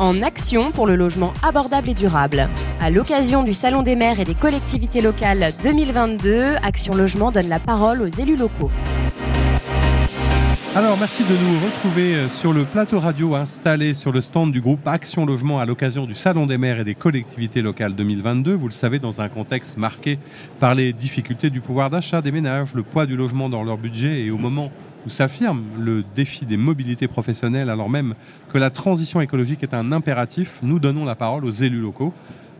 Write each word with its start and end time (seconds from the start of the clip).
en 0.00 0.22
action 0.22 0.72
pour 0.72 0.86
le 0.86 0.96
logement 0.96 1.32
abordable 1.42 1.90
et 1.90 1.94
durable. 1.94 2.48
À 2.80 2.90
l'occasion 2.90 3.44
du 3.44 3.52
Salon 3.52 3.82
des 3.82 3.96
maires 3.96 4.18
et 4.18 4.24
des 4.24 4.34
collectivités 4.34 5.02
locales 5.02 5.52
2022, 5.62 6.56
Action 6.62 6.94
Logement 6.94 7.30
donne 7.30 7.48
la 7.48 7.58
parole 7.58 8.00
aux 8.00 8.08
élus 8.08 8.36
locaux. 8.36 8.70
Alors 10.74 10.96
merci 10.96 11.24
de 11.24 11.34
nous 11.34 11.66
retrouver 11.66 12.14
euh, 12.14 12.28
sur 12.28 12.52
le 12.52 12.64
plateau 12.64 13.00
radio 13.00 13.34
installé 13.34 13.92
sur 13.92 14.12
le 14.12 14.20
stand 14.20 14.52
du 14.52 14.60
groupe 14.60 14.86
Action 14.86 15.26
Logement 15.26 15.58
à 15.58 15.66
l'occasion 15.66 16.06
du 16.06 16.14
Salon 16.14 16.46
des 16.46 16.58
maires 16.58 16.78
et 16.78 16.84
des 16.84 16.94
collectivités 16.94 17.60
locales 17.60 17.94
2022. 17.94 18.54
Vous 18.54 18.68
le 18.68 18.72
savez, 18.72 19.00
dans 19.00 19.20
un 19.20 19.28
contexte 19.28 19.76
marqué 19.76 20.18
par 20.60 20.76
les 20.76 20.92
difficultés 20.92 21.50
du 21.50 21.60
pouvoir 21.60 21.90
d'achat 21.90 22.22
des 22.22 22.30
ménages, 22.30 22.72
le 22.72 22.84
poids 22.84 23.04
du 23.04 23.16
logement 23.16 23.48
dans 23.48 23.64
leur 23.64 23.78
budget 23.78 24.22
et 24.22 24.30
au 24.30 24.38
moment 24.38 24.70
s'affirme 25.08 25.64
le 25.78 26.04
défi 26.14 26.44
des 26.44 26.56
mobilités 26.56 27.08
professionnelles 27.08 27.70
alors 27.70 27.88
même 27.88 28.14
que 28.52 28.58
la 28.58 28.70
transition 28.70 29.20
écologique 29.20 29.62
est 29.62 29.74
un 29.74 29.92
impératif, 29.92 30.58
nous 30.62 30.78
donnons 30.78 31.04
la 31.04 31.14
parole 31.14 31.44
aux 31.44 31.50
élus 31.50 31.80
locaux. 31.80 32.12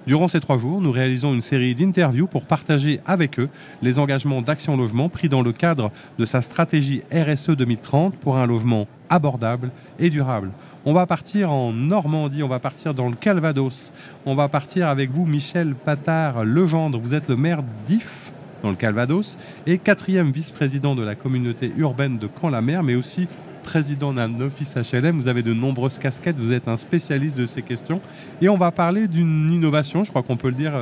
Durant 0.07 0.29
ces 0.29 0.41
trois 0.41 0.57
jours, 0.57 0.81
nous 0.81 0.91
réalisons 0.91 1.35
une 1.35 1.43
série 1.43 1.75
d'interviews 1.75 2.27
pour 2.27 2.47
partager 2.47 3.01
avec 3.05 3.39
eux 3.39 3.51
les 3.83 3.99
engagements 3.99 4.41
d'Action 4.41 4.77
Logement 4.77 5.11
pris 5.11 5.29
dans 5.29 5.43
le 5.43 5.53
cadre 5.53 5.93
de 6.19 6.25
sa 6.25 6.41
stratégie 6.41 7.03
RSE 7.13 7.51
2030 7.51 8.17
pour 8.17 8.39
un 8.39 8.47
logement 8.47 8.89
abordable 9.11 9.71
et 9.99 10.09
durable. 10.09 10.51
On 10.87 10.95
va 10.95 11.05
partir 11.07 11.53
en 11.53 11.73
Normandie, 11.73 12.43
on 12.43 12.49
va 12.49 12.61
partir 12.61 12.95
dans 12.95 13.11
le 13.11 13.17
Calvados, 13.17 13.93
on 14.25 14.35
va 14.35 14.49
partir 14.49 14.89
avec 14.89 15.11
vous 15.11 15.27
Michel 15.27 15.75
Patard-Legendre, 15.75 16.99
vous 16.99 17.13
êtes 17.13 17.29
le 17.29 17.37
maire 17.37 17.63
d'If 17.85 18.33
dans 18.63 18.71
le 18.71 18.77
Calvados 18.77 19.39
et 19.67 19.79
quatrième 19.79 20.31
vice-président 20.33 20.95
de 20.95 21.03
la 21.03 21.15
communauté 21.15 21.73
urbaine 21.77 22.19
de 22.19 22.27
Camp-la-Mer, 22.27 22.83
mais 22.83 22.95
aussi 22.95 23.29
président 23.63 24.13
d'un 24.13 24.41
office 24.41 24.77
HLM, 24.77 25.17
vous 25.17 25.29
avez 25.29 25.43
de 25.43 25.53
nombreuses 25.53 25.99
casquettes, 25.99 26.37
vous 26.39 26.53
êtes 26.53 26.69
un 26.69 26.77
spécialiste 26.77 27.37
de 27.37 27.45
ces 27.45 27.63
questions. 27.63 28.01
Et 28.41 28.49
on 28.49 28.57
va 28.57 28.71
parler 28.71 29.07
d'une 29.07 29.51
innovation, 29.51 30.03
je 30.05 30.11
crois 30.11 30.23
qu'on 30.23 30.37
peut 30.37 30.49
le 30.49 30.55
dire 30.55 30.73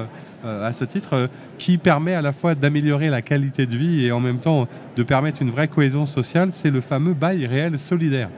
euh, 0.45 0.67
à 0.67 0.73
ce 0.73 0.85
titre, 0.85 1.15
euh, 1.15 1.27
qui 1.59 1.79
permet 1.79 2.15
à 2.15 2.23
la 2.23 2.33
fois 2.33 2.55
d'améliorer 2.55 3.11
la 3.11 3.23
qualité 3.23 3.67
de 3.67 3.77
vie 3.77 4.05
et 4.05 4.13
en 4.13 4.21
même 4.21 4.39
temps 4.39 4.69
de 4.97 5.03
permettre 5.03 5.43
une 5.43 5.51
vraie 5.51 5.69
cohésion 5.69 6.07
sociale, 6.07 6.51
c'est 6.53 6.71
le 6.71 6.81
fameux 6.81 7.15
bail 7.15 7.47
réel 7.47 7.79
solidaire. 7.79 8.31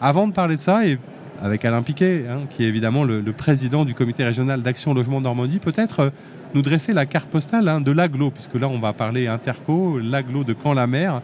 Avant 0.00 0.26
de 0.26 0.32
parler 0.32 0.56
de 0.56 0.60
ça, 0.60 0.86
et 0.86 0.98
avec 1.42 1.64
Alain 1.64 1.82
Piquet, 1.82 2.24
hein, 2.30 2.42
qui 2.48 2.64
est 2.64 2.68
évidemment 2.68 3.04
le, 3.04 3.22
président 3.32 3.84
du 3.84 3.94
comité 3.94 4.24
régional 4.24 4.62
d'action 4.62 4.94
logement 4.94 5.20
Normandie, 5.20 5.58
peut-être 5.58 6.00
euh, 6.00 6.10
nous 6.54 6.62
dresser 6.62 6.92
la 6.92 7.04
carte 7.04 7.30
postale 7.30 7.68
hein, 7.68 7.80
de 7.80 7.90
l'aglo, 7.90 8.30
puisque 8.30 8.54
là 8.54 8.68
on 8.68 8.78
va 8.78 8.92
parler 8.92 9.26
interco, 9.26 9.98
l'aglo 9.98 10.44
de 10.44 10.52
Camp-la-Mer 10.52 11.22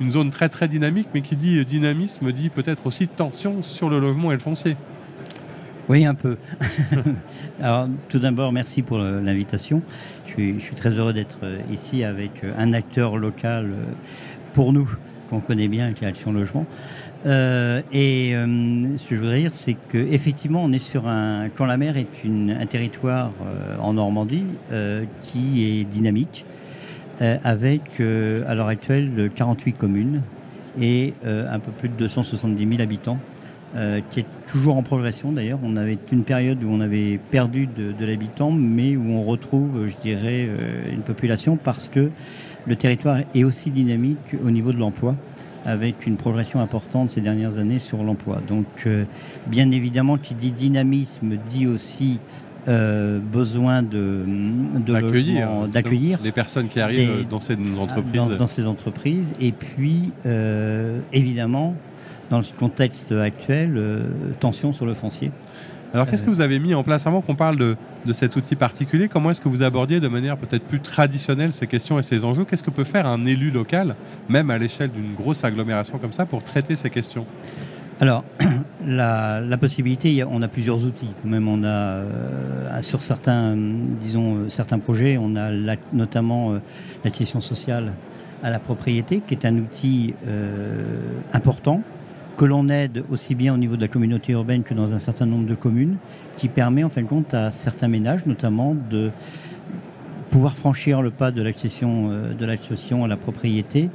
une 0.00 0.10
zone 0.10 0.30
très 0.30 0.48
très 0.48 0.68
dynamique, 0.68 1.08
mais 1.14 1.20
qui 1.20 1.36
dit 1.36 1.64
dynamisme 1.64 2.32
dit 2.32 2.48
peut-être 2.48 2.86
aussi 2.86 3.08
tension 3.08 3.62
sur 3.62 3.88
le 3.88 4.00
logement 4.00 4.32
et 4.32 4.34
le 4.34 4.40
foncier. 4.40 4.76
Oui, 5.88 6.04
un 6.06 6.14
peu. 6.14 6.38
Alors, 7.60 7.88
tout 8.08 8.18
d'abord, 8.18 8.52
merci 8.52 8.82
pour 8.82 8.98
l'invitation. 8.98 9.82
Je, 10.26 10.58
suis, 10.58 10.74
très 10.74 10.98
heureux 10.98 11.12
d'être 11.12 11.38
euh, 11.42 11.58
ici 11.70 12.04
avec 12.04 12.42
euh, 12.42 12.52
un 12.56 12.72
acteur 12.72 13.18
local 13.18 13.70
pour 14.54 14.72
nous, 14.72 14.90
qu'on 15.28 15.40
connaît 15.40 15.68
bien, 15.68 15.92
qui 15.92 16.04
est 16.04 16.08
Action 16.08 16.32
Logement. 16.32 16.66
Et 17.24 18.34
ce 18.34 19.08
que 19.08 19.16
je 19.16 19.20
voudrais 19.20 19.40
dire, 19.40 19.52
c'est 19.52 19.76
qu'effectivement, 19.90 20.62
on 20.62 20.72
est 20.72 20.78
sur 20.78 21.08
un. 21.08 21.48
Quand 21.48 21.66
la 21.66 21.76
mer 21.76 21.96
est 21.96 22.08
un 22.26 22.66
territoire 22.66 23.32
en 23.80 23.94
Normandie 23.94 24.44
qui 25.22 25.64
est 25.64 25.84
dynamique, 25.84 26.44
euh, 27.22 27.36
avec 27.44 28.00
euh, 28.00 28.42
à 28.48 28.56
l'heure 28.56 28.66
actuelle 28.66 29.30
48 29.36 29.74
communes 29.74 30.22
et 30.80 31.14
euh, 31.24 31.46
un 31.48 31.60
peu 31.60 31.70
plus 31.70 31.88
de 31.88 31.94
270 31.94 32.68
000 32.68 32.82
habitants, 32.82 33.18
qui 34.10 34.20
est 34.20 34.26
toujours 34.46 34.76
en 34.76 34.84
progression 34.84 35.32
d'ailleurs. 35.32 35.58
On 35.64 35.76
avait 35.76 35.98
une 36.12 36.22
période 36.22 36.62
où 36.62 36.68
on 36.70 36.80
avait 36.80 37.18
perdu 37.32 37.66
de, 37.66 38.06
l'habitant, 38.06 38.52
mais 38.52 38.94
où 38.94 39.10
on 39.10 39.22
retrouve, 39.24 39.88
je 39.88 39.96
dirais, 39.96 40.48
une 40.92 41.02
population 41.02 41.56
parce 41.56 41.88
que 41.88 42.08
le 42.66 42.76
territoire 42.76 43.18
est 43.34 43.42
aussi 43.42 43.72
dynamique 43.72 44.36
au 44.46 44.52
niveau 44.52 44.72
de 44.72 44.78
l'emploi 44.78 45.16
avec 45.64 46.06
une 46.06 46.16
progression 46.16 46.60
importante 46.60 47.10
ces 47.10 47.20
dernières 47.20 47.58
années 47.58 47.78
sur 47.78 48.02
l'emploi. 48.02 48.40
Donc, 48.46 48.88
bien 49.46 49.70
évidemment, 49.70 50.18
qui 50.18 50.34
dit 50.34 50.50
dynamisme 50.50 51.36
dit 51.46 51.66
aussi 51.66 52.20
euh, 52.66 53.18
besoin 53.18 53.82
de, 53.82 54.24
d'accueillir 55.70 56.18
les 56.22 56.32
personnes 56.32 56.68
qui 56.68 56.80
arrivent 56.80 57.28
dans 57.28 57.40
ces 57.40 57.56
entreprises. 57.78 58.36
Dans, 58.38 58.46
ces 58.46 58.66
entreprises. 58.66 59.34
Et 59.38 59.52
puis, 59.52 60.12
euh, 60.24 61.00
évidemment, 61.12 61.74
dans 62.30 62.38
le 62.38 62.44
contexte 62.58 63.12
actuel, 63.12 63.74
euh, 63.76 64.04
tension 64.40 64.72
sur 64.72 64.86
le 64.86 64.94
foncier. 64.94 65.30
Alors, 65.94 66.08
qu'est-ce 66.08 66.24
que 66.24 66.28
vous 66.28 66.40
avez 66.40 66.58
mis 66.58 66.74
en 66.74 66.82
place 66.82 67.06
avant 67.06 67.20
qu'on 67.20 67.36
parle 67.36 67.56
de, 67.56 68.12
cet 68.12 68.34
outil 68.34 68.56
particulier? 68.56 69.06
Comment 69.08 69.30
est-ce 69.30 69.40
que 69.40 69.48
vous 69.48 69.62
abordiez 69.62 70.00
de 70.00 70.08
manière 70.08 70.36
peut-être 70.36 70.64
plus 70.64 70.80
traditionnelle 70.80 71.52
ces 71.52 71.68
questions 71.68 72.00
et 72.00 72.02
ces 72.02 72.24
enjeux? 72.24 72.44
Qu'est-ce 72.44 72.64
que 72.64 72.70
peut 72.72 72.82
faire 72.82 73.06
un 73.06 73.24
élu 73.24 73.52
local, 73.52 73.94
même 74.28 74.50
à 74.50 74.58
l'échelle 74.58 74.90
d'une 74.90 75.14
grosse 75.14 75.44
agglomération 75.44 75.98
comme 75.98 76.12
ça, 76.12 76.26
pour 76.26 76.42
traiter 76.42 76.74
ces 76.74 76.90
questions? 76.90 77.26
Alors, 78.00 78.24
la, 78.84 79.56
possibilité, 79.56 80.24
on 80.28 80.42
a 80.42 80.48
plusieurs 80.48 80.84
outils. 80.84 81.12
Même 81.24 81.46
euh, 81.64 82.82
sur 82.82 82.98
euh, 83.28 84.48
certains 84.48 84.78
projets, 84.80 85.16
on 85.16 85.36
a 85.36 85.76
notamment 85.92 86.54
euh, 86.54 86.58
l'accession 87.04 87.40
sociale 87.40 87.92
à 88.42 88.50
la 88.50 88.58
propriété, 88.58 89.22
qui 89.24 89.34
est 89.34 89.46
un 89.46 89.58
outil 89.58 90.12
important 91.32 91.82
que 92.36 92.44
l'on 92.44 92.68
aide 92.68 93.04
aussi 93.10 93.34
bien 93.34 93.54
au 93.54 93.56
niveau 93.56 93.76
de 93.76 93.80
la 93.80 93.88
communauté 93.88 94.32
urbaine 94.32 94.62
que 94.62 94.74
dans 94.74 94.94
un 94.94 94.98
certain 94.98 95.26
nombre 95.26 95.46
de 95.46 95.54
communes, 95.54 95.96
qui 96.36 96.48
permet 96.48 96.84
en 96.84 96.90
fin 96.90 97.02
de 97.02 97.06
compte 97.06 97.32
à 97.34 97.52
certains 97.52 97.88
ménages, 97.88 98.26
notamment, 98.26 98.74
de 98.90 99.10
pouvoir 100.30 100.56
franchir 100.56 101.00
le 101.00 101.10
pas 101.10 101.30
de 101.30 101.42
l'accession 101.42 102.08
de 102.36 102.44
l'accession 102.44 103.04
à 103.04 103.08
la 103.08 103.16
propriété 103.16 103.88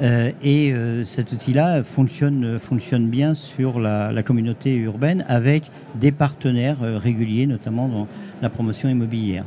euh, 0.00 0.32
et 0.42 0.72
euh, 0.72 1.04
cet 1.04 1.32
outil-là 1.32 1.84
fonctionne, 1.84 2.58
fonctionne 2.58 3.08
bien 3.08 3.34
sur 3.34 3.78
la, 3.78 4.22
communauté 4.22 4.74
urbaine 4.76 5.24
avec 5.28 5.70
des 5.94 6.12
partenaires 6.12 6.82
euh, 6.82 6.98
réguliers, 6.98 7.46
notamment 7.46 7.88
dans 7.88 8.08
la 8.40 8.48
promotion 8.48 8.88
immobilière. 8.88 9.44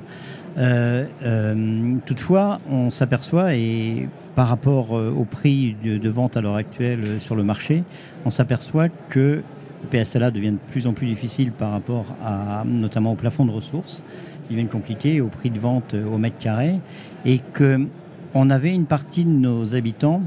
Toutefois, 2.05 2.59
on 2.69 2.91
s'aperçoit, 2.91 3.55
et 3.55 4.07
par 4.35 4.47
rapport 4.47 4.91
au 4.91 5.25
prix 5.25 5.75
de, 5.83 6.09
vente 6.09 6.38
à 6.38 6.41
l'heure 6.41 6.55
actuelle 6.55 7.19
sur 7.19 7.35
le 7.35 7.43
marché, 7.43 7.83
on 8.25 8.29
s'aperçoit 8.29 8.89
que 9.09 9.41
le 9.83 9.89
PSLA 9.89 10.31
devient 10.31 10.51
de 10.51 10.71
plus 10.71 10.88
en 10.88 10.93
plus 10.93 11.07
difficile 11.07 11.51
par 11.51 11.71
rapport 11.71 12.16
à, 12.23 12.63
notamment 12.66 13.11
au 13.13 13.16
plafond 13.16 13.45
de 13.45 13.51
ressources, 13.51 14.03
il 14.49 14.55
devient 14.55 14.67
compliqué 14.67 15.21
au 15.21 15.27
prix 15.27 15.49
de 15.49 15.59
vente 15.59 15.93
au 15.93 16.17
mètre 16.17 16.38
carré, 16.38 16.79
et 17.25 17.39
que 17.53 17.87
on 18.33 18.49
avait 18.49 18.73
une 18.73 18.85
partie 18.85 19.23
de 19.23 19.29
nos 19.29 19.75
habitants 19.75 20.22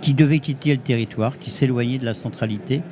qui 0.00 0.14
devaient 0.14 0.38
quitter 0.38 0.72
le 0.72 0.78
territoire, 0.78 1.38
qui 1.38 1.50
s'éloignaient 1.50 1.98
de 1.98 2.04
la 2.04 2.14
centralité. 2.14 2.82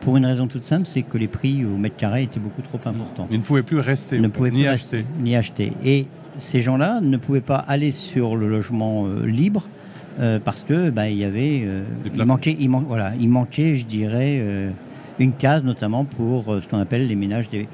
Pour 0.00 0.16
une 0.16 0.24
raison 0.24 0.46
toute 0.46 0.64
simple, 0.64 0.86
c'est 0.86 1.02
que 1.02 1.18
les 1.18 1.28
prix 1.28 1.64
au 1.64 1.76
mètre 1.76 1.96
carré 1.96 2.22
étaient 2.22 2.40
beaucoup 2.40 2.62
trop 2.62 2.80
importants. 2.84 3.28
Ils 3.30 3.38
ne 3.38 3.44
pouvaient 3.44 3.62
plus 3.62 3.78
rester, 3.78 4.18
ne 4.18 4.28
pouvaient 4.28 4.50
ni, 4.50 4.66
acheter. 4.66 5.04
ni 5.20 5.36
acheter. 5.36 5.72
Et 5.84 6.06
ces 6.36 6.60
gens-là 6.60 7.00
ne 7.00 7.16
pouvaient 7.16 7.40
pas 7.40 7.56
aller 7.56 7.90
sur 7.90 8.36
le 8.36 8.48
logement 8.48 9.06
euh, 9.06 9.26
libre 9.26 9.68
euh, 10.18 10.38
parce 10.42 10.64
que 10.64 10.90
bah, 10.90 11.08
il 11.10 11.18
y 11.18 11.24
avait, 11.24 11.62
euh, 11.64 11.82
il 12.14 12.24
manquait, 12.24 12.56
il 12.58 12.70
voilà, 12.70 13.12
il 13.20 13.28
manquait, 13.28 13.74
je 13.74 13.84
dirais 13.84 14.70
une 15.24 15.32
case 15.32 15.64
notamment 15.64 16.04
pour 16.04 16.50
euh, 16.50 16.60
ce 16.60 16.68
qu'on 16.68 16.78
appelle 16.78 17.06
les 17.06 17.14
ménages 17.14 17.48
des, 17.50 17.68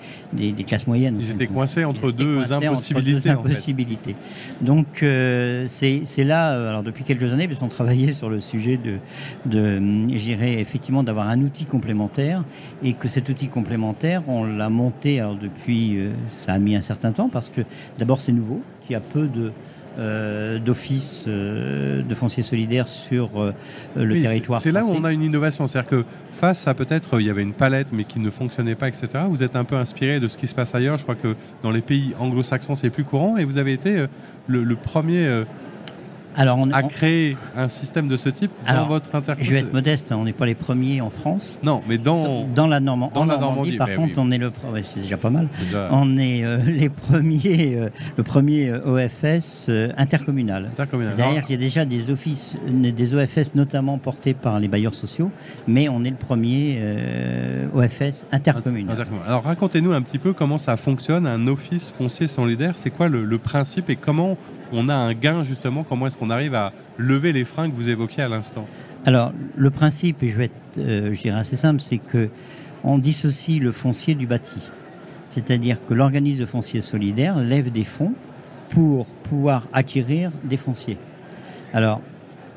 classes 0.65 0.87
moyennes. 0.87 1.17
Ils 1.21 1.31
étaient 1.31 1.47
coincés 1.47 1.85
entre, 1.85 2.11
deux, 2.11 2.53
impossibilités, 2.53 4.17
Donc 4.61 5.03
euh, 5.03 5.67
c'est 5.69 6.25
là, 6.25 6.55
euh, 6.55 6.71
alors 6.71 6.83
depuis 6.83 7.05
quelques 7.05 7.33
années, 7.33 7.47
parce 7.49 7.61
qu'on 7.61 7.69
travaillait 7.69 8.13
sur 8.13 8.29
le 8.29 8.41
sujet 8.41 8.79
de, 8.79 8.99
de 9.47 9.81
j'irais 10.17 10.61
effectivement 10.61 11.03
d'avoir 11.03 11.29
un 11.29 11.41
outil 11.41 11.65
complémentaire 11.67 12.45
et 12.83 12.95
que 12.95 13.09
cet 13.09 13.29
outil 13.29 13.49
complémentaire, 13.49 14.23
on 14.29 14.45
l'a 14.45 14.69
monté 14.69 15.21
alors 15.21 15.37
depuis, 15.37 15.99
ça 16.29 16.55
a 16.55 16.59
mis 16.59 16.77
un 16.77 16.81
certain 16.81 17.13
temps 17.13 17.29
parce 17.29 17.51
que 17.51 17.63
d'abord 17.99 18.21
c'est 18.21 18.33
nouveau, 18.33 18.61
qu'il 18.83 18.93
y 18.93 18.97
a 18.97 19.01
peu 19.01 19.27
de 19.27 19.53
euh, 19.99 20.59
d'office 20.59 21.25
euh, 21.27 22.03
de 22.03 22.15
foncier 22.15 22.43
solidaire 22.43 22.87
sur 22.87 23.41
euh, 23.41 23.53
le 23.97 24.21
territoire. 24.21 24.61
C'est 24.61 24.73
là 24.73 24.85
où 24.85 24.91
on 24.91 25.05
a 25.05 25.13
une 25.13 25.23
innovation. 25.23 25.67
C'est-à-dire 25.67 25.91
que 25.91 26.05
face 26.33 26.69
à 26.69 26.75
peut-être, 26.75 27.21
il 27.21 27.27
y 27.27 27.31
avait 27.31 27.43
une 27.43 27.55
palette 27.55 27.89
mais 27.93 28.05
qui 28.05 28.21
ne 28.21 28.31
fonctionnait 28.31 28.75
pas, 28.75 28.89
etc., 28.89 29.25
vous 29.29 29.43
êtes 29.43 29.57
un 29.57 29.65
peu 29.65 29.77
inspiré 29.77 30.21
de 30.21 30.29
ce 30.29 30.37
qui 30.37 30.47
se 30.47 30.55
passe 30.55 30.75
ailleurs. 30.75 30.99
Je 30.99 31.03
crois 31.03 31.15
que 31.15 31.35
dans 31.63 31.71
les 31.71 31.81
pays 31.81 32.15
anglo-saxons, 32.19 32.75
c'est 32.75 32.91
plus 32.91 33.05
courant 33.05 33.37
et 33.37 33.45
vous 33.45 33.59
avez 33.59 33.73
été 33.73 34.07
le 34.47 34.77
premier 34.77 35.45
alors 36.37 36.59
on, 36.59 36.71
a 36.71 36.83
créé 36.83 37.37
un 37.57 37.69
système 37.69 38.09
de 38.09 38.17
ce 38.17 38.29
type 38.29 38.51
dans 38.67 38.87
votre 38.87 39.15
intercommunalité 39.15 39.45
Je 39.45 39.53
vais 39.53 39.59
être 39.61 39.73
modeste, 39.73 40.13
on 40.13 40.25
n'est 40.25 40.33
pas 40.33 40.47
les 40.47 40.55
premiers 40.55 41.01
en 41.01 41.11
France. 41.11 41.59
Non, 41.63 41.83
mais 41.89 41.99
dans, 41.99 42.47
dans 42.55 42.67
la, 42.67 42.81
Normandie, 42.81 43.15
dans 43.15 43.25
la 43.25 43.39
Normandie, 43.39 43.77
par 43.77 43.89
ben 43.89 43.97
contre, 43.97 44.19
on 44.19 44.31
est 44.31 44.39
le 44.39 44.53
c'est 44.85 45.01
déjà 45.01 45.17
pas 45.17 45.31
mal. 45.31 45.49
On 45.91 46.19
est 46.19 46.45
euh, 46.45 46.59
les 46.67 46.89
premiers, 46.89 47.77
euh, 47.77 47.89
le 48.17 48.23
premier 48.23 48.69
euh, 48.69 49.07
OFS 49.07 49.71
intercommunal. 49.97 50.67
intercommunal. 50.67 51.17
Derrière, 51.17 51.45
il 51.49 51.53
y 51.53 51.55
a 51.55 51.59
déjà 51.59 51.85
des 51.85 52.11
offices, 52.11 52.55
des 52.67 53.15
OFS 53.15 53.55
notamment 53.55 53.99
portés 53.99 54.35
par 54.35 54.61
les 54.61 54.69
bailleurs 54.69 54.95
sociaux, 54.95 55.31
mais 55.67 55.89
on 55.89 56.05
est 56.05 56.11
le 56.11 56.17
premier 56.17 56.81
OFS 57.75 58.27
intercommunal. 58.33 59.07
Alors 59.27 59.45
racontez-nous 59.45 59.93
un 59.93 60.03
petit 60.03 60.19
peu 60.19 60.33
comment 60.33 60.59
ça 60.59 60.77
fonctionne, 60.77 61.27
un 61.27 61.47
office 61.47 61.93
foncier 61.97 62.29
solidaire. 62.29 62.75
C'est 62.77 62.91
quoi 62.91 63.09
le, 63.09 63.37
principe 63.39 63.91
et 63.91 63.97
comment 63.97 64.37
on 64.73 64.89
a 64.89 64.95
un 64.95 65.15
gain 65.15 65.45
justement 65.45 65.85
Comment 65.85 66.07
est-ce 66.07 66.17
qu'on 66.17 66.31
arrive 66.31 66.55
à 66.55 66.73
lever 66.99 67.33
les 67.33 67.45
freins 67.45 67.71
que 67.71 67.75
vous 67.75 67.89
évoquiez 67.89 68.23
à 68.23 68.29
l'instant 68.29 68.67
Alors 69.05 69.33
le 69.57 69.71
principe, 69.71 70.23
et 70.23 70.29
je 70.29 70.39
vais 70.39 70.45
être, 70.47 70.55
euh, 70.79 71.15
je 71.15 71.23
dirais 71.23 71.39
assez 71.39 71.57
simple, 71.57 71.81
c'est 71.81 71.99
que 71.99 72.29
on 72.85 72.99
dissocie 72.99 73.61
le 73.61 73.73
foncier 73.73 74.15
du 74.15 74.27
bâti. 74.27 74.61
C'est-à-dire 75.27 75.85
que 75.85 75.95
l'organisme 75.95 76.41
de 76.41 76.47
foncier 76.47 76.81
solidaire 76.83 77.39
lève 77.39 77.71
des 77.73 77.85
fonds 77.85 78.13
pour 78.71 79.07
pouvoir 79.07 79.67
acquérir 79.73 80.31
des 80.45 80.57
fonciers. 80.57 80.99
Alors, 81.73 82.01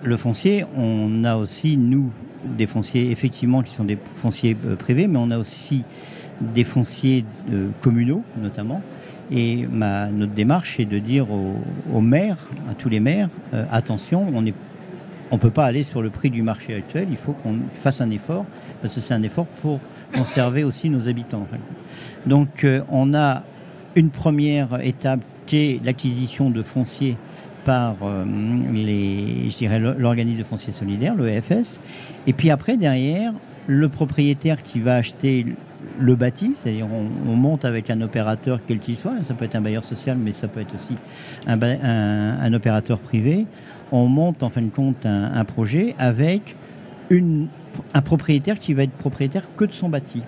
le 0.03 0.17
foncier, 0.17 0.65
on 0.75 1.23
a 1.23 1.35
aussi, 1.35 1.77
nous, 1.77 2.11
des 2.45 2.67
fonciers 2.67 3.11
effectivement 3.11 3.63
qui 3.63 3.73
sont 3.73 3.83
des 3.83 3.97
fonciers 4.15 4.55
euh, 4.65 4.75
privés, 4.75 5.07
mais 5.07 5.19
on 5.19 5.31
a 5.31 5.37
aussi 5.37 5.83
des 6.41 6.63
fonciers 6.63 7.25
euh, 7.51 7.69
communaux 7.81 8.23
notamment. 8.41 8.81
Et 9.31 9.67
notre 9.67 10.33
démarche 10.33 10.79
est 10.79 10.85
de 10.85 10.97
dire 10.97 11.27
aux, 11.31 12.01
maires, 12.01 12.47
à 12.67 12.73
tous 12.73 12.89
les 12.89 12.99
maires, 12.99 13.29
euh, 13.53 13.63
attention, 13.71 14.25
on 14.33 14.41
ne 14.41 14.51
on 15.29 15.37
peut 15.37 15.51
pas 15.51 15.65
aller 15.65 15.83
sur 15.83 16.01
le 16.01 16.09
prix 16.09 16.31
du 16.31 16.41
marché 16.41 16.73
actuel, 16.73 17.07
il 17.11 17.17
faut 17.17 17.33
qu'on 17.33 17.59
fasse 17.75 18.01
un 18.01 18.09
effort, 18.09 18.45
parce 18.81 18.95
que 18.95 18.99
c'est 18.99 19.13
un 19.13 19.21
effort 19.21 19.45
pour 19.61 19.79
conserver 20.15 20.63
aussi 20.63 20.89
nos 20.89 21.07
habitants. 21.07 21.45
Donc 22.25 22.65
on 22.89 23.13
a 23.13 23.43
une 23.95 24.09
première 24.09 24.81
étape 24.81 25.19
qui 25.45 25.57
est 25.57 25.85
l'acquisition 25.85 26.49
de 26.49 26.63
fonciers 26.63 27.15
par 27.65 27.97
euh, 28.03 28.25
les, 28.73 29.49
je 29.49 29.57
dirais, 29.57 29.79
l'organisme 29.79 30.39
de 30.39 30.43
foncier 30.43 30.73
solidaire, 30.73 31.15
le 31.15 31.27
EFS. 31.29 31.81
Et 32.27 32.33
puis 32.33 32.49
après, 32.49 32.77
derrière, 32.77 33.33
le 33.69 33.87
propriétaire 33.87 34.63
qui 34.63 34.79
va 34.79 34.95
acheter 34.95 35.45
le 35.99 36.15
bâti, 36.15 36.53
c'est-à-dire 36.55 36.87
on, 36.91 37.35
monte 37.35 37.65
avec 37.65 37.91
un 37.91 38.01
opérateur 38.01 38.59
quel 38.65 38.79
qu'il 38.79 38.97
soit, 38.97 39.13
ça 39.23 39.35
peut 39.35 39.45
être 39.45 39.55
un 39.55 39.61
bailleur 39.61 39.85
social, 39.85 40.17
mais 40.17 40.31
ça 40.31 40.47
peut 40.47 40.59
être 40.59 40.73
aussi 40.73 40.95
un, 41.45 42.53
opérateur 42.53 42.99
privé, 42.99 43.45
on 43.91 44.07
monte 44.07 44.41
en 44.41 44.49
fin 44.49 44.63
de 44.63 44.69
compte 44.69 45.05
un, 45.05 45.45
projet 45.45 45.93
avec 45.99 46.55
un 47.11 48.01
propriétaire 48.01 48.57
qui 48.57 48.73
va 48.73 48.83
être 48.83 48.91
propriétaire 48.93 49.47
que 49.55 49.65
de 49.65 49.71
son 49.71 49.87
bâti. 49.87 50.23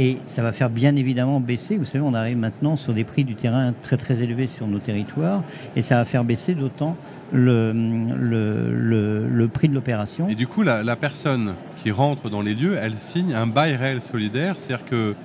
Et 0.00 0.18
ça 0.26 0.42
va 0.42 0.52
faire 0.52 0.70
bien 0.70 0.94
évidemment 0.94 1.40
baisser. 1.40 1.76
Vous 1.76 1.84
savez, 1.84 2.04
on 2.06 2.14
arrive 2.14 2.38
maintenant 2.38 2.76
sur 2.76 2.94
des 2.94 3.02
prix 3.02 3.24
du 3.24 3.34
terrain 3.34 3.74
très 3.82 3.96
très 3.96 4.22
élevés 4.22 4.46
sur 4.46 4.68
nos 4.68 4.78
territoires. 4.78 5.42
Et 5.74 5.82
ça 5.82 5.96
va 5.96 6.04
faire 6.04 6.22
baisser 6.22 6.54
d'autant 6.54 6.96
le, 7.32 7.72
le, 7.72 9.48
prix 9.48 9.68
de 9.68 9.74
l'opération. 9.74 10.28
Et 10.28 10.36
du 10.36 10.46
coup, 10.46 10.62
la, 10.62 10.96
personne 10.96 11.54
qui 11.76 11.90
rentre 11.90 12.30
dans 12.30 12.42
les 12.42 12.54
lieux, 12.54 12.76
elle 12.80 12.94
signe 12.94 13.34
un 13.34 13.48
bail 13.48 13.74
réel 13.74 14.00
solidaire. 14.00 14.54
C'est-à-dire 14.58 14.86
que 14.86 15.16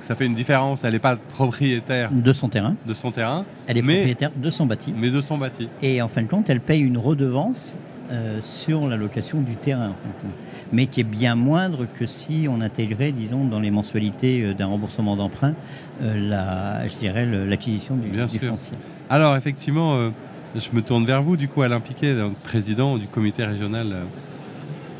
ça 0.00 0.16
fait 0.16 0.24
une 0.24 0.34
différence. 0.34 0.82
Elle 0.82 0.94
n'est 0.94 0.98
pas 0.98 1.16
propriétaire 1.16 2.10
de 2.10 2.32
son 2.32 2.48
terrain. 2.48 2.76
De 2.86 2.94
son 2.94 3.10
terrain. 3.10 3.44
Elle 3.66 3.76
est 3.76 3.82
propriétaire 3.82 4.32
de 4.34 4.48
son 4.48 4.64
bâti. 4.64 4.94
Mais 4.96 5.10
de 5.10 5.20
son 5.20 5.36
bâti. 5.36 5.68
Et 5.82 6.00
en 6.00 6.08
fin 6.08 6.22
de 6.22 6.28
compte, 6.28 6.48
elle 6.48 6.60
paye 6.60 6.80
une 6.80 6.96
redevance 6.96 7.78
euh, 8.10 8.40
sur 8.42 8.86
la 8.86 8.96
location 8.96 9.40
du 9.40 9.56
terrain, 9.56 9.94
mais 10.72 10.86
qui 10.86 11.00
est 11.00 11.04
bien 11.04 11.34
moindre 11.34 11.86
que 11.98 12.06
si 12.06 12.46
on 12.48 12.60
intégrait, 12.60 13.12
disons, 13.12 13.44
dans 13.44 13.60
les 13.60 13.70
mensualités 13.70 14.42
euh, 14.42 14.54
d'un 14.54 14.66
remboursement 14.66 15.16
d'emprunt, 15.16 15.54
euh, 16.02 16.14
la, 16.16 16.86
je 16.88 16.96
dirais, 16.96 17.26
l'acquisition 17.26 17.96
du, 17.96 18.10
du 18.10 18.38
foncier. 18.38 18.76
Alors, 19.10 19.36
effectivement, 19.36 20.10
je 20.54 20.68
me 20.72 20.82
tourne 20.82 21.04
vers 21.04 21.22
vous, 21.22 21.36
du 21.36 21.48
coup, 21.48 21.62
Alain 21.62 21.80
Piquet, 21.80 22.14
président 22.42 22.98
du 22.98 23.06
comité 23.06 23.44
régional 23.44 23.94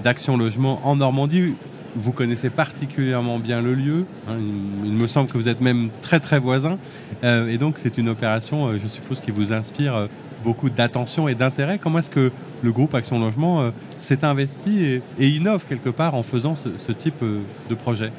d'Action 0.02 0.36
Logement 0.36 0.80
en 0.84 0.96
Normandie. 0.96 1.54
Vous 1.96 2.12
connaissez 2.12 2.50
particulièrement 2.50 3.38
bien 3.38 3.62
le 3.62 3.74
lieu. 3.74 4.04
Hein, 4.28 4.36
il, 4.84 4.92
me 4.92 5.06
semble 5.06 5.30
que 5.30 5.38
vous 5.38 5.48
êtes 5.48 5.60
même 5.60 5.88
très 6.02 6.20
très 6.20 6.38
voisin. 6.38 6.78
et 7.22 7.58
donc, 7.58 7.76
c'est 7.78 7.98
une 7.98 8.08
opération, 8.08 8.76
je 8.76 8.86
suppose, 8.86 9.20
qui 9.20 9.30
vous 9.30 9.52
inspire 9.52 10.08
beaucoup 10.46 10.70
d'attention 10.70 11.26
et 11.26 11.34
d'intérêt. 11.34 11.78
Comment 11.78 11.98
est-ce 11.98 12.10
que 12.10 12.30
le 12.62 12.72
groupe 12.72 12.94
Action 12.94 13.18
Logement 13.18 13.62
euh, 13.62 13.70
s'est 13.98 14.24
investi 14.24 15.00
et, 15.18 15.28
innove 15.28 15.64
quelque 15.68 15.88
part 15.88 16.14
en 16.14 16.22
faisant 16.22 16.54
ce, 16.54 16.92
type 16.92 17.22
euh, 17.22 17.40
de 17.68 17.74
projet? 17.74 18.12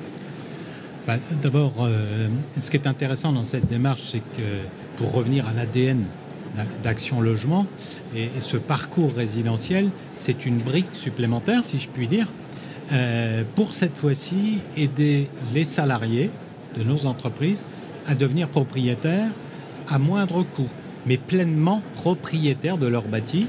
Bah, 1.07 1.15
D'abord, 1.41 1.73
euh, 1.79 2.27
ce 2.59 2.69
qui 2.69 2.75
est 2.75 2.85
intéressant 2.85 3.31
dans 3.31 3.43
cette 3.43 3.67
démarche, 3.67 4.01
c'est 4.01 4.19
que 4.19 4.43
pour 4.97 5.13
revenir 5.13 5.47
à 5.47 5.53
l'ADN 5.53 6.03
d'Action 6.83 7.21
Logement 7.21 7.65
et, 8.13 8.29
ce 8.39 8.57
parcours 8.57 9.13
résidentiel, 9.13 9.89
c'est 10.15 10.45
une 10.45 10.57
brique 10.57 10.93
supplémentaire, 10.93 11.63
si 11.63 11.79
je 11.79 11.87
puis 11.87 12.07
dire, 12.07 12.27
pour 13.55 13.73
cette 13.73 13.97
fois-ci 13.97 14.61
aider 14.77 15.29
les 15.53 15.65
salariés 15.65 16.31
de 16.77 16.83
nos 16.83 17.05
entreprises 17.05 17.65
à 18.05 18.15
devenir 18.15 18.47
propriétaires 18.47 19.31
à 19.89 19.99
moindre 19.99 20.43
coût 20.43 20.69
mais 21.07 21.17
pleinement 21.17 21.81
propriétaires 21.93 22.77
de 22.77 22.85
leur 22.85 23.03
bâti. 23.03 23.47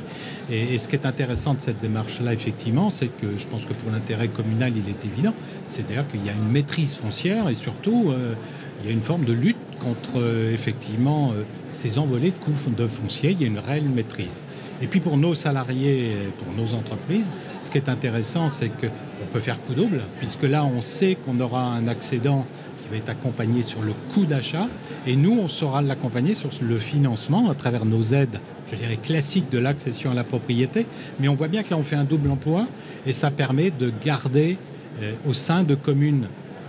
Et, 0.50 0.78
ce 0.78 0.88
qui 0.88 0.96
est 0.96 1.04
intéressant 1.04 1.54
de 1.54 1.60
cette 1.60 1.80
démarche-là, 1.80 2.32
effectivement, 2.32 2.90
c'est 2.90 3.08
que 3.08 3.36
je 3.36 3.46
pense 3.46 3.64
que 3.64 3.74
pour 3.74 3.90
l'intérêt 3.90 4.28
communal, 4.28 4.72
il 4.76 4.88
est 4.88 5.04
évident. 5.04 5.34
C'est-à-dire 5.66 6.08
qu'il 6.08 6.24
y 6.24 6.30
a 6.30 6.32
une 6.32 6.50
maîtrise 6.50 6.94
foncière 6.94 7.48
et 7.48 7.54
surtout, 7.54 8.10
euh, 8.10 8.34
il 8.80 8.88
y 8.88 8.90
a 8.90 8.92
une 8.92 9.02
forme 9.02 9.24
de 9.24 9.32
lutte 9.32 9.56
contre, 9.80 10.20
euh, 10.20 10.54
effectivement, 10.54 11.32
euh, 11.32 11.42
ces 11.68 11.98
envolées 11.98 12.30
de 12.30 12.44
coûts 12.44 12.70
de 12.70 12.86
foncier. 12.86 13.32
Il 13.32 13.40
y 13.42 13.44
a 13.44 13.48
une 13.48 13.58
réelle 13.58 13.88
maîtrise. 13.88 14.44
Et 14.80 14.86
puis 14.86 15.00
pour 15.00 15.16
nos 15.16 15.34
salariés, 15.34 16.30
pour 16.38 16.52
nos 16.54 16.74
entreprises, 16.74 17.34
ce 17.60 17.70
qui 17.70 17.78
est 17.78 17.88
intéressant, 17.88 18.48
c'est 18.48 18.68
qu'on 18.68 19.26
peut 19.32 19.40
faire 19.40 19.60
coup 19.62 19.74
double, 19.74 20.02
puisque 20.18 20.44
là, 20.44 20.64
on 20.64 20.80
sait 20.80 21.16
qu'on 21.16 21.40
aura 21.40 21.62
un 21.62 21.88
accédant 21.88 22.46
va 22.90 22.96
être 22.96 23.08
accompagné 23.08 23.62
sur 23.62 23.82
le 23.82 23.92
coût 24.12 24.24
d'achat 24.24 24.66
et 25.06 25.16
nous, 25.16 25.38
on 25.38 25.48
saura 25.48 25.82
l'accompagner 25.82 26.34
sur 26.34 26.50
le 26.62 26.78
financement 26.78 27.50
à 27.50 27.54
travers 27.54 27.84
nos 27.84 28.02
aides, 28.02 28.40
je 28.70 28.76
dirais 28.76 28.98
classiques 29.02 29.50
de 29.50 29.58
l'accession 29.58 30.10
à 30.10 30.14
la 30.14 30.24
propriété. 30.24 30.86
Mais 31.20 31.28
on 31.28 31.34
voit 31.34 31.48
bien 31.48 31.62
que 31.62 31.70
là, 31.70 31.76
on 31.76 31.82
fait 31.82 31.96
un 31.96 32.04
double 32.04 32.30
emploi 32.30 32.66
et 33.06 33.12
ça 33.12 33.30
permet 33.30 33.70
de 33.70 33.92
garder 34.04 34.58
euh, 35.02 35.12
au 35.26 35.32
sein 35.32 35.62
de 35.62 35.74
communes 35.74 36.26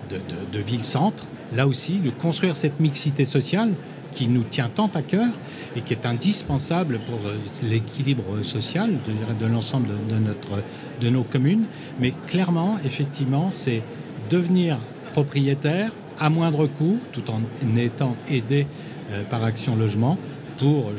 de, 0.10 0.18
de, 0.52 0.64
ville-centre, 0.64 1.28
là 1.54 1.68
aussi, 1.68 2.00
de 2.00 2.10
construire 2.10 2.56
cette 2.56 2.80
mixité 2.80 3.26
sociale 3.26 3.74
qui 4.12 4.28
nous 4.28 4.44
tient 4.44 4.70
tant 4.74 4.90
à 4.96 5.02
cœur 5.02 5.30
et 5.76 5.82
qui 5.82 5.94
est 5.94 6.06
indispensable 6.06 7.00
pour 7.00 7.20
euh, 7.28 7.38
l'équilibre 7.64 8.44
social 8.44 8.92
de, 9.40 9.46
l'ensemble 9.46 9.88
de, 9.88 11.06
de 11.06 11.10
nos 11.10 11.24
communes. 11.24 11.66
Mais 12.00 12.14
clairement, 12.28 12.78
effectivement, 12.84 13.50
c'est 13.52 13.84
devenir 14.30 14.78
propriétaire, 15.12 15.92
à 16.20 16.30
moindre 16.30 16.68
coût, 16.68 16.98
tout 17.12 17.24
en 17.30 17.42
étant 17.78 18.16
aidé 18.30 18.68
euh, 19.12 19.24
par 19.24 19.44
Action 19.44 19.76
Logement 19.76 20.18
pour, 20.58 20.92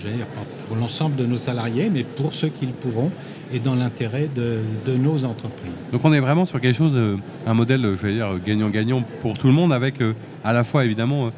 l'ensemble 0.75 1.17
de 1.17 1.27
nos 1.27 1.37
salariés, 1.37 1.91
mais 1.91 2.03
pour 2.03 2.33
ceux 2.33 2.49
qui 2.49 2.65
le 2.65 2.73
pourront 2.73 3.11
et 3.53 3.59
dans 3.59 3.75
l'intérêt 3.75 4.29
de, 4.35 4.63
nos 4.97 5.25
entreprises. 5.27 5.91
Donc 5.93 6.03
on 6.05 6.13
est 6.15 6.21
vraiment 6.21 6.47
sur 6.47 6.61
quelque 6.61 6.77
chose, 6.77 6.95
euh, 6.95 7.17
un 7.47 7.53
modèle, 7.53 7.97
je 8.01 8.07
dire, 8.07 8.39
gagnant-gagnant 8.45 9.03
pour 9.21 9.37
tout 9.37 9.49
le 9.49 9.53
monde, 9.53 9.73
avec 9.73 9.97
à 10.45 10.53
la 10.55 10.65
fois 10.65 10.87
évidemment 10.87 11.31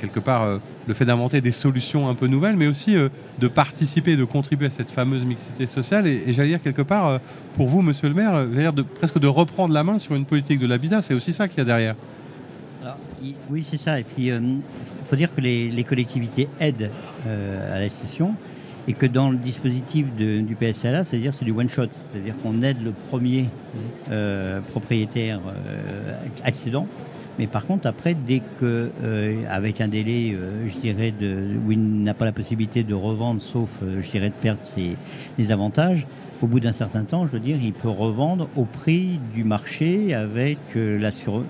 quelque 0.00 0.20
part 0.20 0.60
le 0.86 0.94
fait 0.94 1.04
d'inventer 1.04 1.40
des 1.40 1.52
solutions 1.52 2.08
un 2.08 2.14
peu 2.14 2.26
nouvelles, 2.26 2.56
mais 2.56 2.66
aussi 2.66 2.96
de 3.38 3.48
participer, 3.48 4.16
de 4.16 4.24
contribuer 4.24 4.66
à 4.66 4.70
cette 4.70 4.90
fameuse 4.90 5.24
mixité 5.24 5.66
sociale. 5.66 6.06
Et, 6.06 6.32
j'allais 6.32 6.50
dire 6.50 6.62
quelque 6.62 6.82
part, 6.82 7.20
pour 7.56 7.68
vous, 7.68 7.82
monsieur 7.82 8.08
le 8.08 8.14
maire, 8.14 8.72
de, 8.72 8.82
presque 8.82 9.18
de 9.18 9.26
reprendre 9.26 9.72
la 9.72 9.84
main 9.84 9.98
sur 9.98 10.14
une 10.14 10.24
politique 10.24 10.58
de 10.58 10.66
l'habitat, 10.66 11.02
c'est 11.02 11.14
aussi 11.14 11.32
ça 11.32 11.48
qu'il 11.48 11.58
y 11.58 11.60
a 11.60 11.64
derrière 11.64 11.94
oui, 13.50 13.66
c'est 13.68 13.76
ça. 13.76 13.98
Et 13.98 14.04
puis, 14.04 14.26
il 14.26 14.30
euh, 14.30 14.40
faut 15.04 15.16
dire 15.16 15.34
que 15.34 15.40
les, 15.40 15.84
collectivités 15.84 16.48
aident 16.60 16.90
euh, 17.26 17.76
à 17.76 17.80
l'accession 17.80 18.34
et 18.86 18.94
que 18.94 19.06
dans 19.06 19.30
le 19.30 19.36
dispositif 19.36 20.06
du 20.16 20.56
PSLA, 20.58 21.04
c'est-à-dire 21.04 21.34
c'est 21.34 21.44
du 21.44 21.50
one 21.50 21.68
shot, 21.68 21.88
c'est-à-dire 21.90 22.34
qu'on 22.42 22.62
aide 22.62 22.82
le 22.82 22.92
premier 23.10 23.42
mmh. 23.42 23.78
euh, 24.10 24.60
propriétaire 24.62 25.40
accédant. 26.42 26.86
Mais 27.38 27.46
par 27.46 27.66
contre, 27.66 27.86
après, 27.86 28.14
dès 28.14 28.42
que, 28.60 28.90
avec 29.48 29.80
un 29.80 29.88
délai, 29.88 30.36
je 30.66 30.78
dirais, 30.78 31.12
de, 31.12 31.44
où 31.66 31.72
il 31.72 32.02
n'a 32.02 32.14
pas 32.14 32.24
la 32.24 32.32
possibilité 32.32 32.82
de 32.82 32.94
revendre, 32.94 33.40
sauf, 33.40 33.70
je 33.82 34.10
dirais, 34.10 34.30
de 34.30 34.34
perdre 34.34 34.62
ses, 34.62 34.96
avantages, 35.52 36.06
au 36.42 36.46
bout 36.46 36.60
d'un 36.60 36.72
certain 36.72 37.04
temps, 37.04 37.26
je 37.26 37.32
veux 37.32 37.40
dire, 37.40 37.58
il 37.60 37.72
peut 37.72 37.88
revendre 37.88 38.48
au 38.56 38.64
prix 38.64 39.18
du 39.34 39.44
marché 39.44 40.14
avec 40.14 40.58
la 40.74 41.10
sur, 41.10 41.42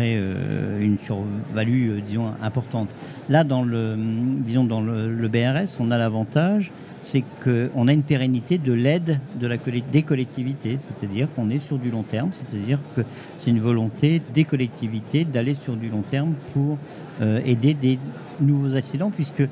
euh, 0.00 0.80
une 0.80 0.98
survalue, 0.98 1.90
euh, 1.90 2.00
disons, 2.06 2.32
importante. 2.42 2.90
Là, 3.28 3.44
dans 3.44 3.62
le, 3.62 3.96
disons, 3.96 4.64
dans 4.64 4.80
le, 4.80 5.28
BRS, 5.28 5.78
on 5.80 5.90
a 5.90 5.98
l'avantage, 5.98 6.70
c'est 7.00 7.24
qu'on 7.42 7.88
a 7.88 7.92
une 7.92 8.02
pérennité 8.02 8.58
de 8.58 8.72
l'aide 8.72 9.20
de 9.40 9.46
la, 9.46 9.56
des 9.90 10.02
collectivités, 10.02 10.76
c'est-à-dire 10.78 11.28
qu'on 11.34 11.50
est 11.50 11.58
sur 11.58 11.78
du 11.78 11.90
long 11.90 12.02
terme, 12.02 12.30
c'est-à-dire 12.32 12.78
que 12.96 13.02
c'est 13.36 13.50
une 13.50 13.60
volonté 13.60 14.20
des 14.34 14.44
collectivités 14.44 15.24
d'aller 15.24 15.54
sur 15.54 15.76
du 15.76 15.88
long 15.88 16.02
terme 16.02 16.34
pour 16.52 16.78
euh, 17.22 17.40
aider 17.44 17.74
des 17.74 17.98
nouveaux 18.40 18.74
accidents, 18.74 19.10
puisque 19.10 19.44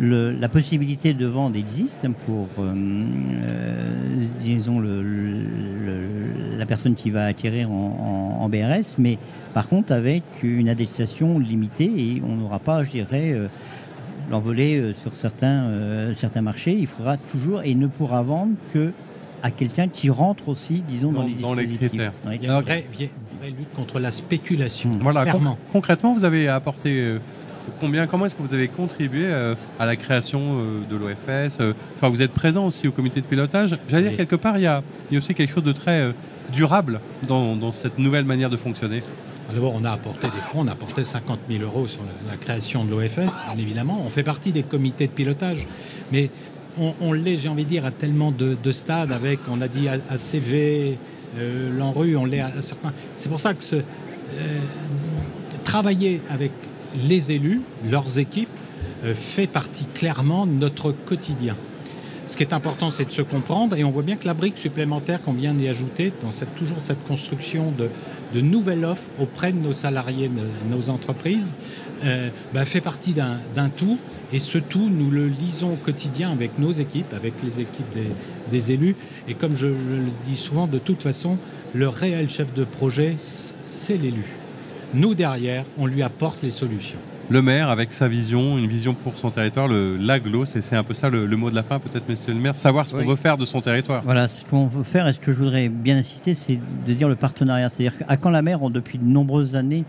la 0.00 0.48
possibilité 0.48 1.14
de 1.14 1.26
vendre 1.26 1.56
existe 1.56 2.08
pour, 2.26 2.48
disons, 4.38 4.82
la 6.58 6.66
personne 6.66 6.94
qui 6.94 7.10
va 7.10 7.26
acquérir 7.26 7.70
en, 7.70 8.48
BRS, 8.48 8.96
mais 8.98 9.18
par 9.54 9.68
contre 9.68 9.92
avec 9.92 10.22
une 10.42 10.68
indexation 10.68 11.38
limitée 11.38 11.92
et 11.96 12.22
on 12.26 12.36
n'aura 12.36 12.58
pas, 12.58 12.84
je 12.84 12.90
dirais, 12.90 13.34
l'envoler 14.30 14.92
sur 14.94 15.16
certains, 15.16 16.12
certains 16.14 16.42
marchés. 16.42 16.76
Il 16.78 16.86
faudra 16.86 17.16
toujours 17.16 17.62
et 17.62 17.74
ne 17.74 17.86
pourra 17.86 18.22
vendre 18.22 18.54
que 18.72 18.92
à 19.44 19.50
quelqu'un 19.50 19.88
qui 19.88 20.08
rentre 20.08 20.48
aussi, 20.48 20.82
disons, 20.88 21.12
dans, 21.12 21.22
les, 21.22 21.34
dans 21.34 21.52
les 21.52 21.68
critères. 21.68 22.14
Il 22.32 22.42
y 22.42 22.48
a 22.48 22.56
une 22.56 22.64
vraie, 22.64 22.86
lutte 23.44 23.74
contre 23.76 24.00
la 24.00 24.10
spéculation. 24.10 24.88
Mmh. 24.88 25.00
Voilà, 25.02 25.26
concrètement, 25.70 26.14
vous 26.14 26.24
avez 26.24 26.48
apporté 26.48 26.98
euh, 26.98 27.18
combien 27.80 28.06
Comment 28.06 28.26
est-ce 28.26 28.34
que 28.34 28.42
vous 28.42 28.54
avez 28.54 28.68
contribué 28.68 29.26
euh, 29.26 29.54
à 29.78 29.86
la 29.86 29.96
création 29.96 30.58
euh, 30.58 30.80
de 30.90 30.96
l'OFS 30.96 31.60
Enfin, 31.96 32.08
vous 32.08 32.22
êtes 32.22 32.32
présent 32.32 32.66
aussi 32.66 32.88
au 32.88 32.92
comité 32.92 33.20
de 33.20 33.26
pilotage. 33.26 33.76
J'allais 33.88 34.08
dire 34.08 34.16
quelque 34.16 34.36
part, 34.36 34.58
il 34.58 34.62
y, 34.62 34.66
a, 34.66 34.82
il 35.10 35.14
y, 35.14 35.16
a, 35.16 35.18
aussi 35.18 35.34
quelque 35.34 35.52
chose 35.52 35.64
de 35.64 35.72
très 35.72 36.12
durable 36.52 37.00
dans, 37.26 37.56
dans, 37.56 37.72
cette 37.72 37.98
nouvelle 37.98 38.24
manière 38.24 38.50
de 38.50 38.56
fonctionner. 38.56 39.02
D'abord, 39.52 39.74
on 39.74 39.84
a 39.84 39.90
apporté 39.90 40.26
des 40.28 40.40
fonds, 40.42 40.60
on 40.60 40.68
a 40.68 40.72
apporté 40.72 41.04
50 41.04 41.40
000 41.50 41.62
euros 41.62 41.86
sur 41.86 42.00
la, 42.02 42.32
la 42.32 42.36
création 42.36 42.84
de 42.84 42.90
l'OFS, 42.90 43.40
bien 43.46 43.58
évidemment. 43.58 44.02
On 44.04 44.08
fait 44.08 44.22
partie 44.22 44.52
des 44.52 44.62
comités 44.62 45.06
de 45.06 45.12
pilotage, 45.12 45.66
mais 46.12 46.30
on, 47.00 47.12
l'est, 47.12 47.36
j'ai 47.36 47.48
envie 47.48 47.64
de 47.64 47.68
dire, 47.68 47.84
à 47.84 47.90
tellement 47.90 48.32
de, 48.32 48.72
stades 48.72 49.12
avec, 49.12 49.40
on 49.48 49.60
a 49.60 49.68
dit 49.68 49.88
à, 49.88 50.18
CV, 50.18 50.98
euh, 51.36 51.76
l'ANRU, 51.76 52.16
on 52.16 52.24
l'est 52.24 52.40
à, 52.40 52.62
certains. 52.62 52.92
C'est 53.14 53.28
pour 53.28 53.40
ça 53.40 53.54
que 53.54 53.62
ce, 53.62 53.76
euh, 53.76 54.60
travailler 55.64 56.20
avec 56.28 56.52
les 57.08 57.32
élus, 57.32 57.60
leurs 57.88 58.18
équipes, 58.18 58.48
euh, 59.04 59.14
fait 59.14 59.46
partie 59.46 59.86
clairement 59.86 60.46
de 60.46 60.52
notre 60.52 60.92
quotidien. 60.92 61.56
Ce 62.26 62.36
qui 62.36 62.42
est 62.42 62.54
important, 62.54 62.90
c'est 62.90 63.04
de 63.04 63.12
se 63.12 63.22
comprendre, 63.22 63.76
et 63.76 63.84
on 63.84 63.90
voit 63.90 64.02
bien 64.02 64.16
que 64.16 64.26
la 64.26 64.34
brique 64.34 64.56
supplémentaire 64.56 65.20
qu'on 65.20 65.34
vient 65.34 65.52
d'y 65.52 65.68
ajouter, 65.68 66.12
dans 66.22 66.30
cette, 66.30 66.54
toujours 66.54 66.78
cette 66.80 67.04
construction 67.04 67.72
de, 67.76 67.90
nouvelles 68.40 68.84
offres 68.84 69.08
auprès 69.20 69.52
de 69.52 69.58
nos 69.58 69.72
salariés, 69.72 70.28
de 70.28 70.74
nos 70.74 70.88
entreprises, 70.88 71.54
bah, 72.52 72.64
fait 72.64 72.80
partie 72.80 73.14
d'un 73.14 73.68
tout 73.68 73.98
et 74.34 74.40
ce 74.40 74.58
tout, 74.58 74.90
nous 74.90 75.12
le 75.12 75.28
lisons 75.28 75.74
au 75.74 75.76
quotidien 75.76 76.32
avec 76.32 76.58
nos 76.58 76.72
équipes, 76.72 77.12
avec 77.14 77.34
les 77.44 77.60
équipes 77.60 77.86
des, 78.50 78.72
élus. 78.72 78.96
Et 79.28 79.34
comme 79.34 79.54
je, 79.54 79.68
le 79.68 80.10
dis 80.24 80.34
souvent, 80.34 80.66
de 80.66 80.78
toute 80.78 81.02
façon, 81.04 81.38
le 81.72 81.88
réel 81.88 82.28
chef 82.28 82.52
de 82.52 82.64
projet, 82.64 83.14
c'est 83.18 83.96
l'élu. 83.96 84.24
Nous, 84.94 85.14
derrière, 85.16 85.64
on 85.76 85.86
lui 85.86 86.02
apporte 86.02 86.42
les 86.42 86.50
solutions. 86.50 86.98
Le 87.28 87.42
maire, 87.42 87.68
avec 87.68 87.92
sa 87.92 88.06
vision, 88.06 88.58
une 88.58 88.68
vision 88.68 88.94
pour 88.94 89.18
son 89.18 89.30
territoire, 89.30 89.66
l'aglo, 89.66 90.44
c'est 90.44 90.76
un 90.76 90.84
peu 90.84 90.94
ça 90.94 91.10
le, 91.10 91.26
mot 91.36 91.50
de 91.50 91.54
la 91.56 91.64
fin, 91.64 91.80
peut-être, 91.80 92.08
monsieur 92.08 92.32
le 92.32 92.38
maire, 92.38 92.54
savoir 92.54 92.86
ce 92.86 92.94
qu'on 92.94 93.04
veut 93.04 93.16
faire 93.16 93.36
de 93.36 93.44
son 93.44 93.60
territoire. 93.60 94.02
Voilà, 94.04 94.28
ce 94.28 94.44
qu'on 94.44 94.66
veut 94.66 94.84
faire, 94.84 95.08
et 95.08 95.12
ce 95.12 95.18
que 95.18 95.32
je 95.32 95.38
voudrais 95.38 95.68
bien 95.68 95.96
insister, 95.96 96.34
c'est 96.34 96.60
de 96.86 96.92
dire 96.92 97.08
le 97.08 97.16
partenariat. 97.16 97.68
C'est-à-dire 97.70 97.98
qu'à 97.98 98.16
quand 98.16 98.30
la 98.30 98.42
mer, 98.42 98.60
depuis 98.70 98.98
de 98.98 99.04
nombreuses 99.04 99.56
années, 99.56 99.84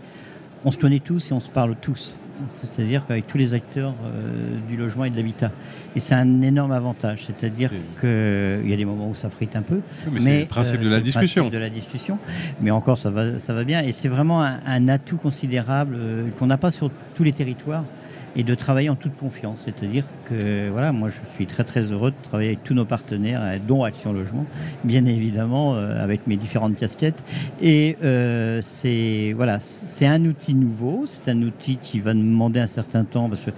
on 0.64 0.72
se 0.72 0.78
connaît 0.78 0.98
tous 0.98 1.30
et 1.30 1.34
on 1.34 1.40
se 1.40 1.50
parle 1.50 1.76
tous 1.80 2.14
c'est-à-dire 2.48 3.06
qu'avec 3.06 3.26
tous 3.26 3.38
les 3.38 3.54
acteurs 3.54 3.94
euh, 4.04 4.58
du 4.68 4.76
logement 4.76 5.04
et 5.04 5.10
de 5.10 5.16
l'habitat. 5.16 5.50
Et 5.94 6.00
c'est 6.00 6.14
un 6.14 6.42
énorme 6.42 6.72
avantage, 6.72 7.26
c'est-à-dire 7.26 7.70
qu'il 8.00 8.68
y 8.68 8.72
a 8.72 8.76
des 8.76 8.84
moments 8.84 9.08
où 9.08 9.14
ça 9.14 9.30
frite 9.30 9.56
un 9.56 9.62
peu. 9.62 9.80
mais, 10.10 10.20
c'est 10.20 10.40
le 10.40 10.46
principe 10.46 10.80
de 10.80 10.90
la 10.90 11.00
discussion. 11.00 11.48
de 11.48 11.58
la 11.58 11.70
discussion. 11.70 12.18
Mais 12.60 12.70
encore, 12.70 12.98
ça 12.98 13.10
va, 13.10 13.38
ça 13.38 13.54
va 13.54 13.64
bien. 13.64 13.82
Et 13.82 13.92
c'est 13.92 14.08
vraiment 14.08 14.42
un, 14.42 14.88
atout 14.88 15.16
considérable 15.16 15.96
euh, 15.98 16.28
qu'on 16.38 16.46
n'a 16.46 16.58
pas 16.58 16.70
sur 16.70 16.90
tous 17.14 17.24
les 17.24 17.32
territoires 17.32 17.84
et 18.36 18.44
de 18.44 18.54
travailler 18.54 18.90
en 18.90 18.94
toute 18.94 19.16
confiance. 19.16 19.62
C'est-à-dire 19.64 20.04
que 20.28 20.68
voilà, 20.70 20.92
moi 20.92 21.08
je 21.08 21.18
suis 21.34 21.46
très 21.46 21.64
très 21.64 21.82
heureux 21.90 22.10
de 22.10 22.16
travailler 22.22 22.50
avec 22.50 22.64
tous 22.64 22.74
nos 22.74 22.84
partenaires, 22.84 23.40
euh, 23.42 23.58
dont 23.66 23.82
Action 23.82 24.12
Logement, 24.12 24.44
bien 24.84 25.06
évidemment, 25.06 25.74
euh, 25.74 26.02
avec 26.02 26.26
mes 26.26 26.36
différentes 26.36 26.76
casquettes. 26.76 27.24
Et 27.60 27.96
euh, 28.04 28.60
c'est 28.62 29.32
voilà, 29.34 29.58
c'est 29.58 30.06
un 30.06 30.24
outil 30.26 30.54
nouveau, 30.54 31.04
c'est 31.06 31.30
un 31.30 31.42
outil 31.42 31.78
qui 31.82 31.98
va 32.00 32.12
demander 32.12 32.60
un 32.60 32.66
certain 32.66 33.04
temps 33.04 33.28
parce 33.28 33.42
que 33.42 33.50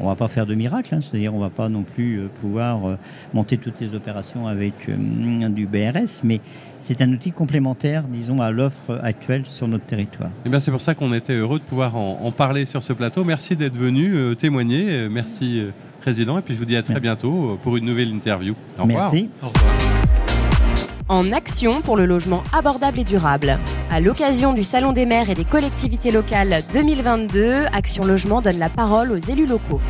on 0.00 0.06
va 0.06 0.14
pas 0.14 0.28
faire 0.28 0.46
de 0.46 0.54
miracle, 0.54 0.94
hein. 0.94 1.00
c'est-à-dire 1.00 1.34
on 1.34 1.38
va 1.38 1.50
pas 1.50 1.68
non 1.68 1.82
plus 1.82 2.28
pouvoir 2.40 2.98
monter 3.32 3.58
toutes 3.58 3.80
les 3.80 3.94
opérations 3.94 4.46
avec 4.46 4.74
du 4.88 5.66
BRS, 5.66 6.22
mais 6.22 6.40
c'est 6.80 7.02
un 7.02 7.10
outil 7.12 7.32
complémentaire, 7.32 8.06
disons, 8.08 8.40
à 8.40 8.50
l'offre 8.50 9.00
actuelle 9.02 9.46
sur 9.46 9.68
notre 9.68 9.86
territoire. 9.86 10.28
Et 10.28 10.46
eh 10.46 10.48
bien 10.48 10.60
c'est 10.60 10.70
pour 10.70 10.80
ça 10.80 10.94
qu'on 10.94 11.12
était 11.12 11.34
heureux 11.34 11.58
de 11.58 11.64
pouvoir 11.64 11.96
en, 11.96 12.30
parler 12.30 12.66
sur 12.66 12.82
ce 12.82 12.92
plateau. 12.92 13.24
Merci 13.24 13.56
d'être 13.56 13.76
venu 13.76 14.14
euh, 14.14 14.34
témoigner. 14.34 14.90
Euh, 14.90 15.08
merci, 15.08 15.60
euh, 15.60 15.70
Président. 16.00 16.38
Et 16.38 16.42
puis 16.42 16.54
je 16.54 16.58
vous 16.58 16.64
dis 16.64 16.76
à 16.76 16.82
très 16.82 17.00
bientôt 17.00 17.58
pour 17.62 17.76
une 17.76 17.84
nouvelle 17.84 18.10
interview. 18.10 18.54
Au 18.78 18.84
revoir. 18.84 19.12
Merci. 19.12 19.30
Au 19.42 19.48
revoir. 19.48 19.95
En 21.08 21.30
action 21.32 21.82
pour 21.82 21.96
le 21.96 22.04
logement 22.04 22.42
abordable 22.52 22.98
et 22.98 23.04
durable. 23.04 23.60
À 23.92 24.00
l'occasion 24.00 24.54
du 24.54 24.64
Salon 24.64 24.90
des 24.92 25.06
maires 25.06 25.30
et 25.30 25.34
des 25.34 25.44
collectivités 25.44 26.10
locales 26.10 26.64
2022, 26.72 27.66
Action 27.72 28.04
Logement 28.04 28.42
donne 28.42 28.58
la 28.58 28.68
parole 28.68 29.12
aux 29.12 29.16
élus 29.16 29.46
locaux. 29.46 29.80